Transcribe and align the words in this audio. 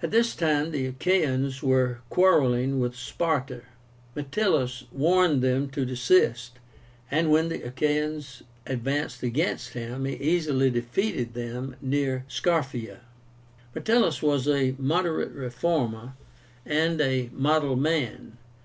At 0.00 0.12
this 0.12 0.36
time 0.36 0.70
the 0.70 0.86
Achaeans 0.86 1.60
were 1.60 1.98
quarrelling 2.08 2.78
with 2.78 2.94
Sparta. 2.94 3.62
Metellus 4.14 4.84
warned 4.92 5.42
them 5.42 5.68
to 5.70 5.84
desist, 5.84 6.60
and 7.10 7.32
when 7.32 7.48
the 7.48 7.62
Achaeans 7.62 8.44
advanced 8.64 9.24
against 9.24 9.70
him, 9.70 10.04
he 10.04 10.14
easily 10.18 10.70
defeated 10.70 11.34
them 11.34 11.74
near 11.82 12.24
SCARPHEIA. 12.28 13.00
Metellus 13.74 14.22
was 14.22 14.46
a 14.46 14.76
moderate 14.78 15.32
reformer 15.32 16.12
and 16.64 17.00
a 17.00 17.28
model 17.34 17.74
man. 17.74 18.36